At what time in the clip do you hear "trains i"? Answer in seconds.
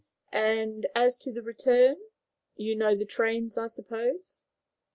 3.05-3.67